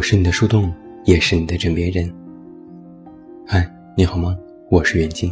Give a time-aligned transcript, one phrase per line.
[0.00, 0.72] 我是你的树洞，
[1.04, 2.10] 也是你的枕边人。
[3.46, 4.34] 嗨，你好吗？
[4.70, 5.30] 我是袁静。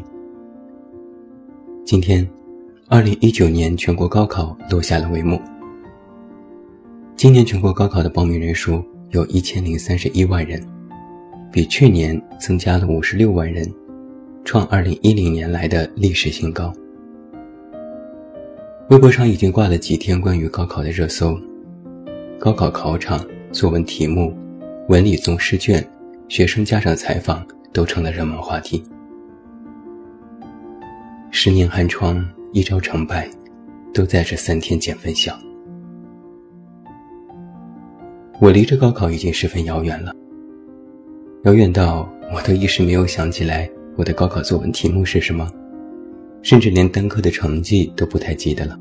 [1.87, 2.29] 今天，
[2.87, 5.41] 二零一九年全国高考落下了帷幕。
[7.17, 10.63] 今年全国高考的报名人数有一千零三十一万人，
[11.51, 13.67] 比去年增加了五十六万人，
[14.45, 16.71] 创二零一零年来的历史新高。
[18.91, 21.41] 微博上已经挂了几天关于高考的热搜，
[22.39, 24.31] 高考考场、作文题目。
[24.89, 25.87] 文理综试卷、
[26.31, 28.83] 学生家长采访都成了热门话题。
[31.31, 33.29] 十年寒窗，一朝成败，
[33.93, 35.39] 都在这三天见分晓。
[38.41, 40.17] 我离这高考已经十分遥远了，
[41.45, 45.47] 遥远到我都一时没有想起来我的高考作文题目是什么，
[46.41, 48.81] 甚至连单科的成绩都不太记得了。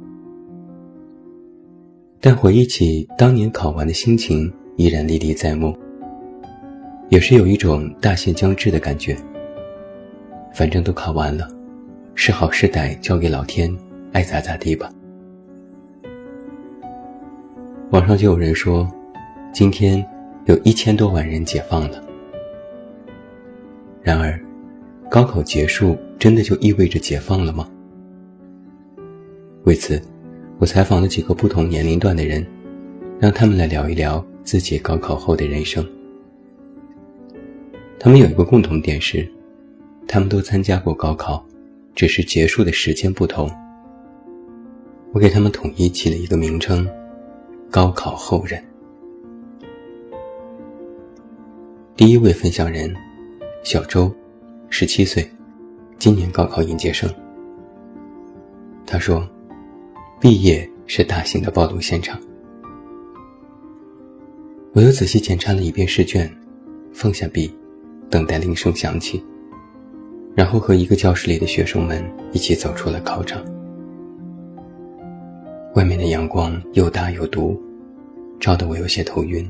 [2.22, 5.78] 但回忆起当年考完的心情，依然历历在目。
[7.10, 9.18] 也是有一种大限将至的感觉。
[10.54, 11.48] 反正都考完了，
[12.16, 13.72] 是好是歹交给老天，
[14.12, 14.92] 爱咋咋地吧。
[17.92, 18.90] 网上就有人说，
[19.54, 20.06] 今天
[20.46, 22.04] 有一千多万人解放了。
[24.02, 24.40] 然而，
[25.10, 27.70] 高考结束真的就意味着解放了吗？
[29.64, 30.02] 为此，
[30.60, 32.46] 我采访了几个不同年龄段的人，
[33.20, 35.86] 让他们来聊一聊自己高考后的人生。
[38.00, 39.28] 他们有一个共同点是，
[40.08, 41.44] 他们都参加过高考，
[41.96, 43.50] 只是结束的时间不同。
[45.14, 46.88] 我给他们统一起了一个名称：
[47.72, 48.64] 高考后人。
[51.96, 52.96] 第一位分享人，
[53.64, 54.14] 小周，
[54.70, 55.28] 十七岁，
[55.98, 57.10] 今年高考应届生。
[58.86, 59.28] 他说
[60.22, 62.22] ：“毕业是大型的暴露现场。”
[64.74, 66.32] 我又仔细检查了一遍试卷，
[66.94, 67.52] 放下笔。
[68.10, 69.24] 等待铃声响起，
[70.36, 73.44] 然后和一个教室里的学生们一起走出了考场。
[75.76, 77.60] 外面的阳光又大又毒，
[78.40, 79.48] 照得我有些头晕。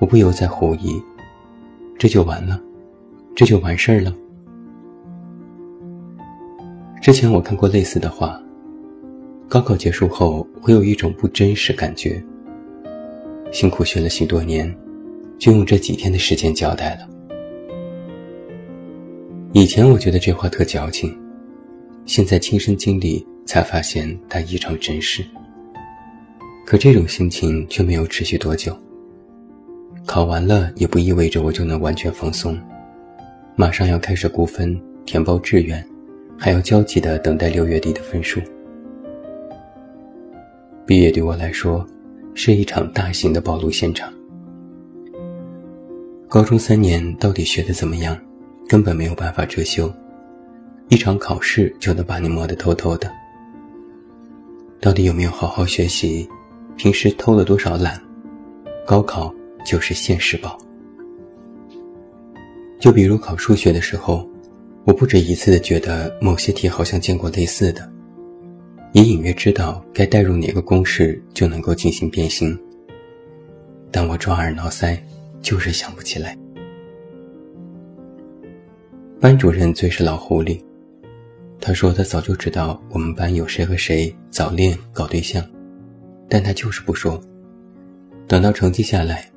[0.00, 1.02] 我不由在狐疑：
[1.98, 2.60] 这就完了？
[3.34, 4.14] 这就完事儿了？
[7.00, 8.40] 之前我看过类似的话：
[9.48, 12.22] 高考结束后会有一种不真实感觉，
[13.50, 14.72] 辛苦学了许多年。
[15.42, 17.08] 就用这几天的时间交代了。
[19.52, 21.12] 以前我觉得这话特矫情，
[22.06, 25.24] 现在亲身经历才发现它异常真实。
[26.64, 28.72] 可这种心情却没有持续多久。
[30.06, 32.56] 考完了也不意味着我就能完全放松，
[33.56, 35.84] 马上要开始估分、填报志愿，
[36.38, 38.40] 还要焦急地等待六月底的分数。
[40.86, 41.84] 毕业对我来说
[42.32, 44.08] 是一场大型的暴露现场。
[46.32, 48.18] 高中三年到底学的怎么样，
[48.66, 49.92] 根本没有办法遮羞，
[50.88, 53.12] 一场考试就能把你摸得透透的。
[54.80, 56.26] 到底有没有好好学习，
[56.74, 58.02] 平时偷了多少懒，
[58.86, 59.30] 高考
[59.62, 60.56] 就是现实报。
[62.80, 64.26] 就比如考数学的时候，
[64.86, 67.86] 我不止一次的觉得某些题好像见过类似的，
[68.94, 72.58] 也隐约知道该代入哪个公式就能够进行变形，
[73.90, 74.96] 但我抓耳挠腮。
[75.42, 76.38] 就是想不起来。
[79.20, 80.60] 班主任最是老狐狸，
[81.60, 85.44] 他说他早就知道我们班有谁和谁早恋搞对象，
[86.28, 87.20] 但他就是不说。
[88.26, 89.30] 等到成绩下来，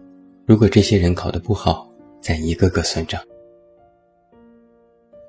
[0.46, 1.92] 如果这些人考得不好，
[2.22, 3.22] 再一个个算账。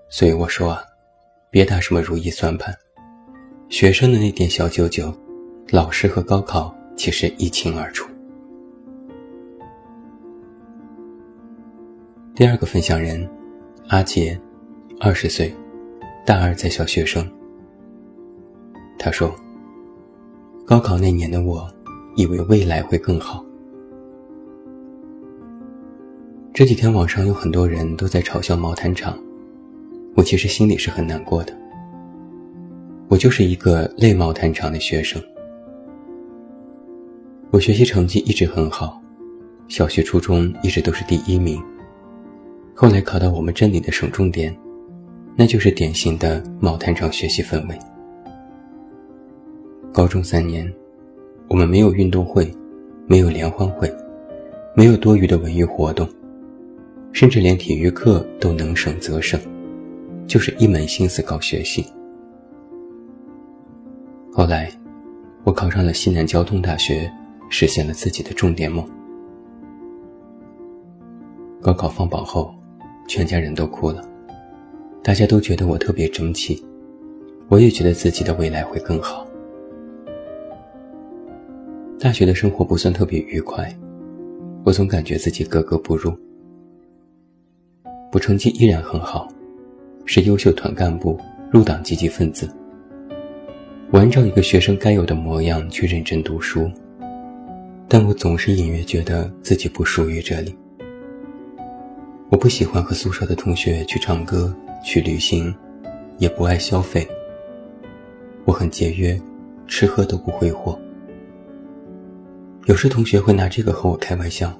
[0.09, 0.83] 所以我说啊，
[1.51, 2.75] 别打什么如意算盘，
[3.69, 5.13] 学生的那点小九九，
[5.71, 8.09] 老师和高考其实一清二楚。
[12.37, 13.27] 第二个分享人，
[13.89, 14.39] 阿杰，
[15.01, 15.51] 二十岁，
[16.23, 17.27] 大二在校学生。
[18.99, 19.35] 他说
[20.67, 21.67] ：“高考那年的我，
[22.15, 23.43] 以为未来会更好。
[26.53, 29.19] 这几天网上有很多人都在嘲笑毛坦厂，
[30.15, 31.57] 我其实心里是很难过的。
[33.09, 35.23] 我就是一个泪毛坦厂的学生，
[37.51, 39.01] 我学习成绩一直很好，
[39.69, 41.59] 小学、初中一直都是第一名。”
[42.79, 44.55] 后来考到我们镇里的省重点，
[45.35, 47.79] 那就是典型的毛坦厂学习氛围。
[49.95, 50.71] 高中三年，
[51.49, 52.53] 我们没有运动会，
[53.07, 53.91] 没有联欢会，
[54.75, 56.07] 没有多余的文娱活动，
[57.15, 59.41] 甚至连体育课都能省则省，
[60.27, 61.83] 就是一门心思搞学习。
[64.35, 64.71] 后来，
[65.45, 67.11] 我考上了西南交通大学，
[67.49, 68.87] 实现了自己的重点梦。
[71.63, 72.55] 高考放榜后，
[73.07, 74.03] 全家人都哭了，
[75.03, 76.65] 大家都觉得我特别争气，
[77.49, 79.27] 我也觉得自己的未来会更好。
[81.99, 83.75] 大学的生活不算特别愉快，
[84.65, 86.13] 我总感觉自己格格不入。
[88.13, 89.29] 我成绩依然很好，
[90.05, 91.19] 是优秀团干部、
[91.51, 92.49] 入党积极分子。
[93.91, 96.71] 我按照一个学生该有的模样去认真读书，
[97.89, 100.55] 但我总是隐约觉得自己不属于这里。
[102.29, 104.53] 我不喜欢和宿舍的同学去唱歌、
[104.85, 105.55] 去旅行，
[106.19, 107.07] 也不爱消费。
[108.45, 109.21] 我很节约，
[109.69, 110.77] 吃喝都不挥霍。
[112.65, 114.53] 有时同学会拿这个和我开玩笑，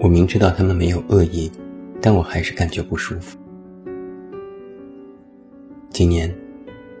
[0.00, 1.50] 我明知道他们没有恶意，
[1.98, 3.38] 但我还是感觉不舒服。
[5.88, 6.32] 今年，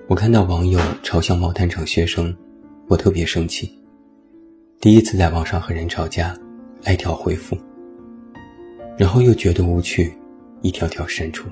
[0.08, 2.34] 我看到网友嘲笑毛坦厂学生，
[2.88, 3.70] 我特别生气。
[4.80, 6.34] 第一次在网上和人吵架，
[6.84, 7.54] 挨条回复。
[8.96, 10.12] 然后又觉得无趣，
[10.62, 11.48] 一条条删除。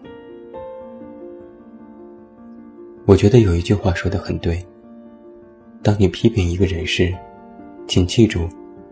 [3.05, 4.65] 我觉得有一句话说的很对：
[5.83, 7.13] 当你批评一个人时，
[7.89, 8.49] 请记住，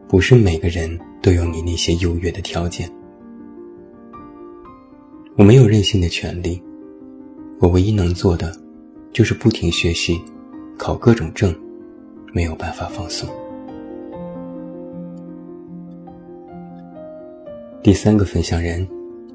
[0.08, 2.91] 不是每个人都有你那些优越的条件。
[5.37, 6.61] 我没有任性的权利，
[7.61, 8.52] 我唯一能做的，
[9.12, 10.20] 就是不停学习，
[10.76, 11.55] 考各种证，
[12.32, 13.31] 没有办法放松。
[17.82, 18.87] 第三个分享人，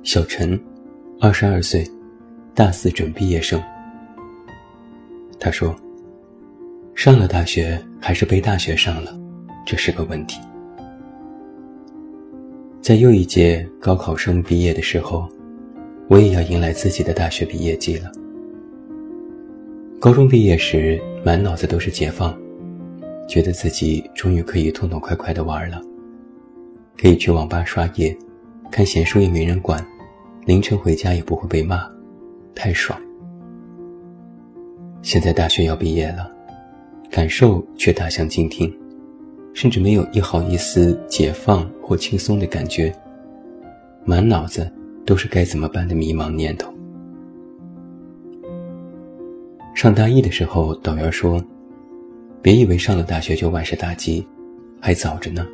[0.03, 0.59] 小陈，
[1.19, 1.83] 二十二岁，
[2.53, 3.59] 大四准毕业生。
[5.39, 5.75] 他说
[6.93, 9.19] ：“上了大学还是被大学上了，
[9.65, 10.39] 这是个问题。”
[12.81, 15.27] 在又一届高考生毕业的时候，
[16.07, 18.11] 我也要迎来自己的大学毕业季了。
[19.99, 22.37] 高中毕业时，满脑子都是解放，
[23.27, 25.81] 觉得自己终于可以痛痛快快的玩了，
[26.95, 28.15] 可以去网吧刷夜。
[28.71, 29.85] 看闲书也没人管，
[30.45, 31.87] 凌晨回家也不会被骂，
[32.53, 32.99] 太爽。
[35.01, 36.29] 现在大学要毕业了，
[37.09, 38.73] 感受却大相径庭，
[39.53, 42.93] 甚至没有一毫一丝解放或轻松的感觉，
[44.03, 44.69] 满脑子
[45.05, 46.73] 都是该怎么办的迷茫念头。
[49.73, 51.41] 上大一的时候，导员说
[52.41, 54.25] ：“别以为上了大学就万事大吉，
[54.81, 55.47] 还早着呢，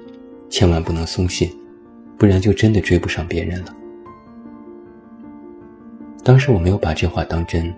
[0.50, 1.50] 千万不能松懈。”
[2.22, 3.76] 不然就真的追不上别人了。
[6.24, 7.74] 当时我没有把这话当真，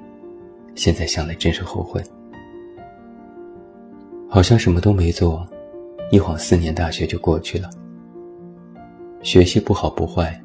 [0.76, 2.04] 现在想来真是后悔。
[4.28, 5.48] 好像什么都没做，
[6.12, 7.70] 一晃四年大学就过去了。
[9.22, 10.38] 学习不好不坏，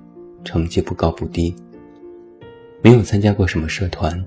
[0.45, 1.53] 成绩不高不低。
[2.81, 4.25] 没有参加过什么社团，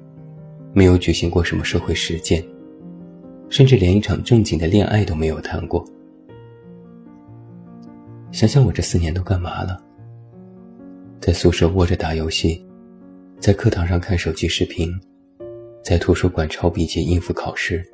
[0.73, 2.43] 没有举行过什么社会实践，
[3.47, 5.81] 甚至连一场正经的恋爱都没有谈过。
[8.31, 9.77] 想想我这四年都干嘛了？
[11.19, 12.65] 在宿舍窝着打游戏，
[13.39, 14.89] 在课堂上看手机视频，
[15.83, 17.85] 在图书馆抄笔记应付考试，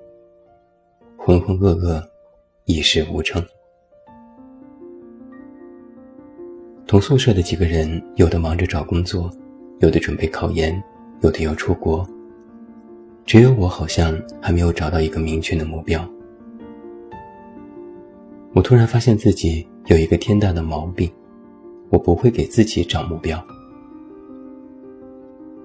[1.18, 2.02] 浑浑噩噩，
[2.66, 3.44] 一事无成。
[6.86, 9.32] 同宿舍的几个人，有的忙着找工作，
[9.80, 10.82] 有的准备考研，
[11.22, 12.08] 有的要出国，
[13.26, 16.08] 只有我好像还没有找到一个明确的目标。
[18.54, 19.68] 我突然发现自己。
[19.88, 21.10] 有一个天大的毛病，
[21.90, 23.42] 我不会给自己找目标。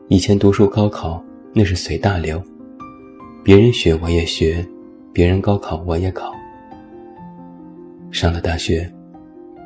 [0.06, 1.20] 以前读书高考
[1.52, 2.40] 那是随大流，
[3.42, 4.64] 别人学我也学，
[5.12, 6.32] 别人高考我也考。
[8.12, 8.88] 上了大学，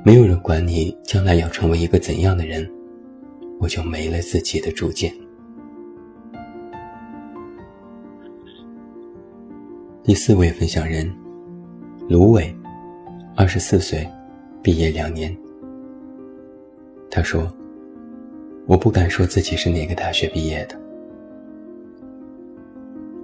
[0.02, 2.66] 没有人管你将来要成为一个怎样的人，
[3.60, 5.12] 我就没了自己的主见。
[10.02, 11.14] 第四位分享人，
[12.08, 12.50] 芦苇，
[13.36, 14.08] 二十四岁。
[14.66, 15.32] 毕业两年，
[17.08, 17.48] 他说
[18.66, 20.76] ：“我不敢说自己是哪个大学毕业的。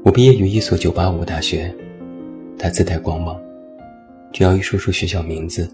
[0.04, 1.74] 我毕业于一所985大学，
[2.56, 3.36] 它自带光芒，
[4.32, 5.68] 只要一说出学校名字，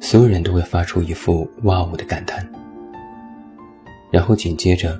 [0.00, 2.42] 所有人都会发出一副‘哇哦’的感叹，
[4.10, 4.98] 然后紧接着，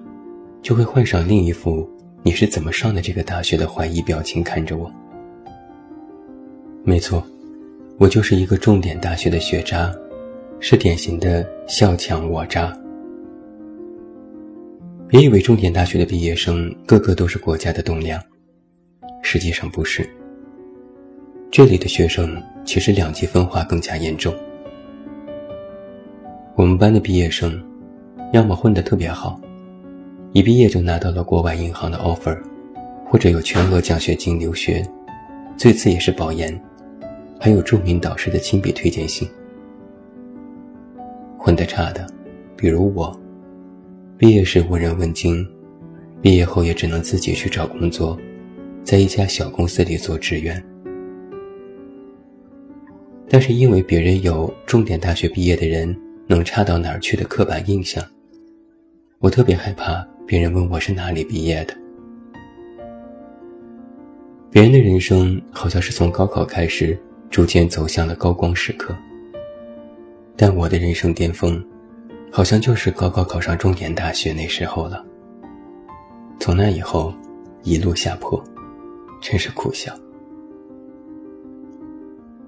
[0.60, 1.88] 就会换上另一副
[2.22, 4.92] ‘你是怎么上的这个大学’的怀疑表情看着我。
[6.82, 7.26] 没错。”
[7.96, 9.94] 我就是一个重点大学的学渣，
[10.58, 12.76] 是典型的校强我渣。
[15.06, 18.20] 别以为重点大学的毕业生个个都是国家的栋梁，
[19.22, 20.04] 实际上不是。
[21.52, 24.34] 这里的学生其实两极分化更加严重。
[26.56, 27.62] 我们班的毕业生，
[28.32, 29.40] 要么混得特别好，
[30.32, 32.36] 一毕业就拿到了国外银行的 offer，
[33.06, 34.84] 或者有全额奖学金留学，
[35.56, 36.60] 最次也是保研。
[37.44, 39.28] 还有著名导师的亲笔推荐信。
[41.36, 42.06] 混得差的，
[42.56, 43.14] 比如我，
[44.16, 45.46] 毕业时无人问津，
[46.22, 48.18] 毕业后也只能自己去找工作，
[48.82, 50.64] 在一家小公司里做职员。
[53.28, 55.94] 但是因为别人有重点大学毕业的人
[56.26, 58.02] 能差到哪儿去的刻板印象，
[59.18, 61.76] 我特别害怕别人问我是哪里毕业的。
[64.50, 66.98] 别人的人生好像是从高考开始，
[67.30, 68.94] 逐渐走向了高光时刻。
[70.36, 71.64] 但我的人生巅峰，
[72.30, 75.04] 好像就是高考考上重点大学那时候了。
[76.40, 77.14] 从那以后，
[77.62, 78.42] 一路下坡，
[79.20, 79.94] 真是苦笑。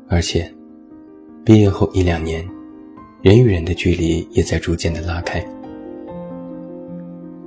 [0.09, 0.52] 而且，
[1.45, 2.47] 毕业后一两年，
[3.23, 5.45] 人与人的距离也在逐渐的拉开。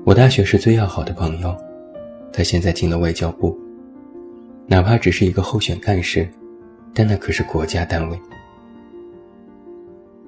[0.06, 1.56] 我大学时最要好的朋友，
[2.34, 3.58] 他现在进了外交部。
[4.66, 6.28] 哪怕只是一个候选干事，
[6.94, 8.20] 但那可是国家单位。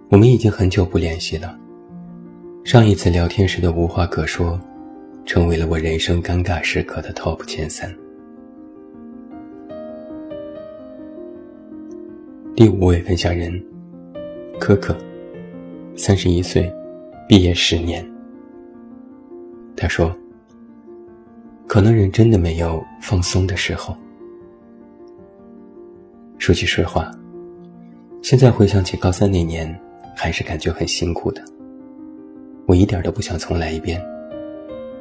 [0.10, 1.58] 我们已经很久不联系了。
[2.64, 4.60] 上一次聊天时的无话可说，
[5.26, 7.90] 成为了我人生尴尬时刻的 TOP 前三。
[12.56, 13.60] 第五位分享人，
[14.60, 14.96] 可可，
[15.96, 16.72] 三十一岁，
[17.28, 18.06] 毕业十年。
[19.76, 20.16] 他说
[21.66, 23.96] ：“可能人真的没有放松的时候。”
[26.42, 27.12] 说句实话，
[28.24, 29.80] 现在回想起高三那年，
[30.16, 31.46] 还是感觉很辛苦的。
[32.66, 34.04] 我一点都不想重来一遍，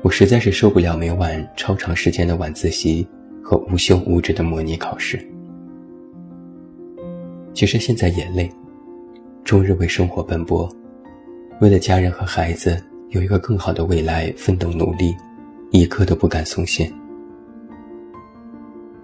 [0.03, 3.09] 我实在是受不了每晚超长时间的晚自习
[3.43, 5.19] 和无休无止的模拟考试。
[7.55, 8.47] 其实现在也累，
[9.43, 10.71] 终日为生活奔波，
[11.63, 12.79] 为了家人和孩子
[13.09, 15.17] 有一个更好的未来奋斗努力，
[15.71, 16.93] 一刻都不敢松懈。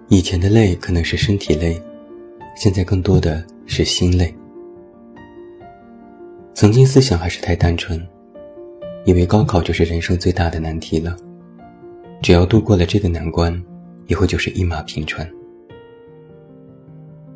[0.07, 1.81] 以前的累可能是身体累。
[2.57, 4.33] 现在更多的是心累。
[6.55, 8.03] 曾经思想还是太单纯，
[9.05, 11.15] 以为高考就是人生最大的难题了，
[12.19, 13.63] 只要度过了这个难关，
[14.07, 15.29] 以后就是一马平川。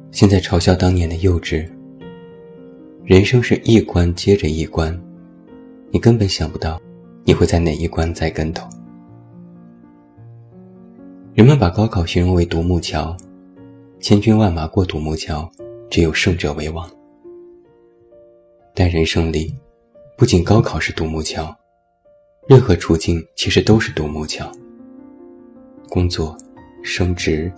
[0.10, 1.70] 现在嘲笑当年的幼稚。
[3.04, 5.00] 人生是一关接着一关，
[5.92, 6.82] 你根本想不到，
[7.26, 8.68] 你会在哪一关栽跟头。
[11.36, 13.16] 人们把高考形容为独木桥。
[14.02, 15.48] 千军万马过独木桥，
[15.88, 16.90] 只有胜者为王。
[18.74, 19.56] 但人生里，
[20.18, 21.56] 不仅高考是独木桥，
[22.48, 24.52] 任何处境其实都是独木桥。
[25.88, 26.36] 工作、
[26.82, 27.52] 升职、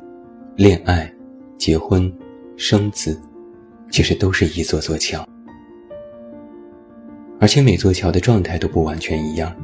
[0.58, 1.10] 恋爱、
[1.58, 2.14] 结婚、
[2.58, 3.18] 生子，
[3.90, 5.26] 其实都是一座座桥。
[7.40, 9.56] 而且每座桥的状态都不完全一样。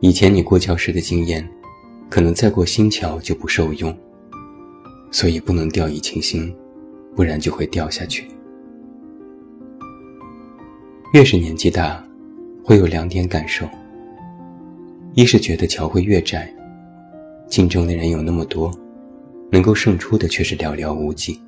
[0.00, 1.48] 以前你过桥时的经验，
[2.10, 3.96] 可能再过新桥就不受用。
[5.10, 6.54] 所以不能掉以轻心，
[7.16, 8.28] 不然就会掉下去。
[11.14, 12.04] 越是年纪大，
[12.62, 13.66] 会有两点感受：
[15.14, 16.52] 一是觉得桥会越窄，
[17.46, 18.70] 竞争的人有那么多，
[19.50, 21.40] 能够胜出的却是寥寥无几；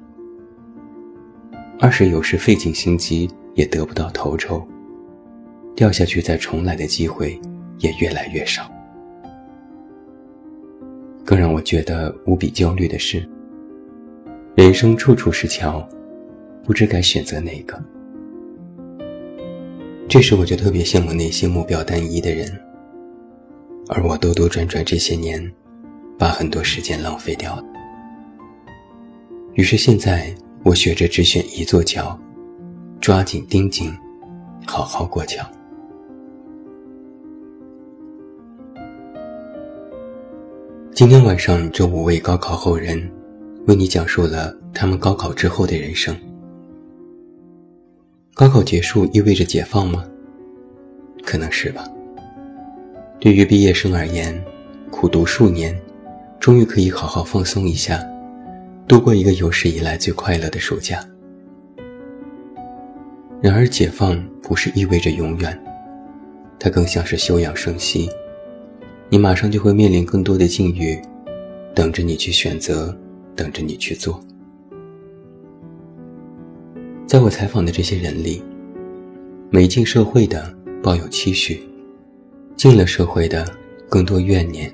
[1.79, 4.67] 二是有时费尽心机也得不到头筹，
[5.77, 7.39] 掉下去再重来的机会
[7.79, 8.71] 也越来越少。
[11.23, 13.29] 更让我觉得无比焦虑的是。
[14.57, 15.89] 人生处处是桥，
[16.65, 17.81] 不知该选择哪个。
[20.09, 22.51] 这时我就特别羡慕那些目标单一的人，
[23.89, 25.41] 而我兜兜转转这些年，
[26.19, 27.65] 把很多时间浪费掉了。
[29.55, 32.19] 于是现在我学着只选一座桥，
[33.01, 33.97] 抓紧盯紧，
[34.67, 35.47] 好好过桥。
[40.93, 43.11] 今天晚上这五位高考后人。
[43.71, 46.13] 为你讲述了他们高考之后的人生。
[48.35, 50.05] 高考结束意味着解放吗？
[51.23, 51.89] 可能是吧。
[53.21, 54.45] 对于毕业生而言，
[54.91, 55.81] 苦读数年，
[56.41, 58.05] 终于可以好好放松一下，
[58.89, 61.09] 度过一个有史以来最快乐的暑假。
[63.41, 65.57] 然而，解放不是意味着永远，
[66.59, 68.11] 它更像是休养生息，
[69.09, 71.01] 你马上就会面临更多的境遇，
[71.73, 72.93] 等着你去选择。
[73.41, 74.23] 等着你去做。
[77.07, 78.43] 在我采访的这些人里，
[79.49, 81.59] 没进社会的抱有期许，
[82.55, 83.51] 进了社会的
[83.89, 84.71] 更多怨念，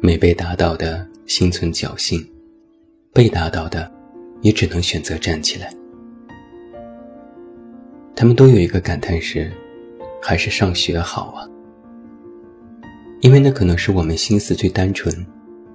[0.00, 2.26] 没被打倒的心存侥幸，
[3.12, 3.88] 被打倒的
[4.42, 5.72] 也只能选择站起来。
[8.16, 9.52] 他们都有一个感叹是：
[10.20, 11.46] 还是上学好啊，
[13.20, 15.24] 因为那可能是我们心思最单纯。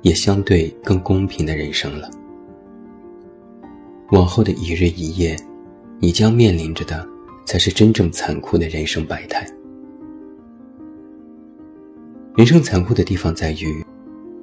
[0.01, 2.09] 也相对更公平的人生了。
[4.11, 5.35] 往后的一日一夜，
[5.99, 7.07] 你将面临着的，
[7.45, 9.47] 才是真正残酷的人生百态。
[12.35, 13.85] 人生残酷的地方在于，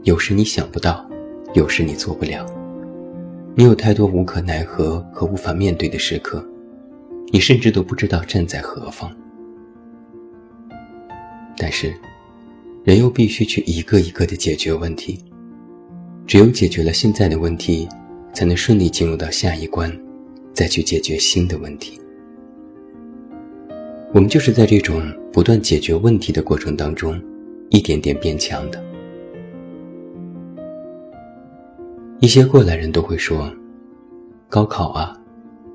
[0.05, 1.09] 有时你想不到，
[1.55, 2.47] 有时你做不了，
[3.55, 6.47] 你有太多无可奈何和无法面对的时刻，
[7.33, 9.11] 你甚至都不知道站在何方。
[11.57, 11.93] 但是，
[12.85, 15.19] 人又必须去一个一个的解决问题。
[16.27, 17.89] 只有解决了现在的问题，
[18.33, 19.91] 才能顺利进入到下一关，
[20.53, 22.01] 再去解决新的问题。
[24.13, 25.01] 我们就是在这种
[25.33, 27.21] 不断解决问题的过程当中，
[27.71, 28.85] 一点点变强的。
[32.19, 33.53] 一些过来人都会说
[34.49, 35.17] ：“高考啊，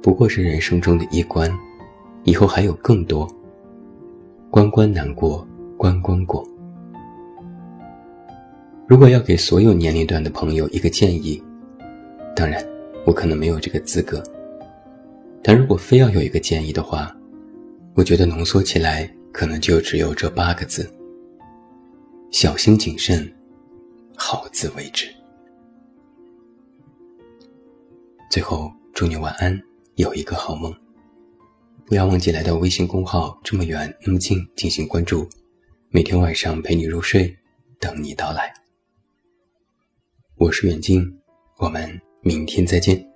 [0.02, 1.50] 不过是人生中的一关，
[2.24, 3.26] 以后还有更多。
[4.50, 6.46] 关关难过。”关关过。
[8.92, 11.42] 如果要给所有年龄段的朋友一个建议，
[12.36, 12.62] 当然，
[13.06, 14.22] 我可能没有这个资格。
[15.42, 17.16] 但如果非要有一个建议的话，
[17.96, 20.94] 我觉得浓缩起来可能就只有这八个字：
[22.32, 23.34] 小心谨慎，
[24.18, 25.08] 好自为之。
[28.30, 29.58] 最后，祝你晚安，
[29.96, 30.70] 有一个好梦。
[31.86, 35.26] 不要忘记来到微信公号“这么远那么近”进行关注。
[35.92, 37.34] 每天晚上陪你入睡，
[37.80, 38.54] 等你到来。
[40.42, 41.06] 我是远近，
[41.60, 43.11] 我们明天再见。